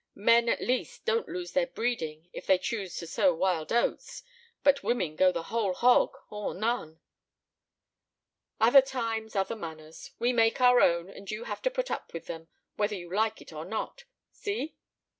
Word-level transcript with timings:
Men, 0.15 0.49
at 0.49 0.61
least, 0.63 1.05
don't 1.05 1.29
lose 1.29 1.51
their 1.51 1.67
breeding 1.67 2.27
if 2.33 2.47
they 2.47 2.57
choose 2.57 2.97
to 2.97 3.05
sow 3.05 3.35
wild 3.35 3.71
oats. 3.71 4.23
But 4.63 4.81
women 4.81 5.15
go 5.15 5.31
the 5.31 5.43
whole 5.43 5.75
hog 5.75 6.17
or 6.31 6.55
none." 6.55 6.99
"Other 8.59 8.81
times, 8.81 9.35
other 9.35 9.55
manners. 9.55 10.09
We 10.17 10.33
make 10.33 10.59
our 10.59 10.79
own, 10.81 11.07
and 11.07 11.29
you 11.29 11.43
have 11.43 11.61
to 11.61 11.69
put 11.69 11.91
up 11.91 12.13
with 12.13 12.25
them 12.25 12.47
whether 12.77 12.95
you 12.95 13.13
like 13.15 13.43
it 13.43 13.53
or 13.53 13.63
not. 13.63 14.05
See?" 14.31 14.75